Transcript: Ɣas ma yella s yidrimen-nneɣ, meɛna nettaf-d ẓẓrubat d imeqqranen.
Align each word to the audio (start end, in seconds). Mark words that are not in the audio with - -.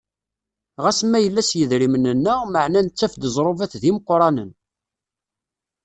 Ɣas 0.83 0.99
ma 1.09 1.19
yella 1.21 1.41
s 1.43 1.51
yidrimen-nneɣ, 1.57 2.39
meɛna 2.51 2.81
nettaf-d 2.81 3.23
ẓẓrubat 3.33 3.73
d 3.81 3.83
imeqqranen. 3.89 4.49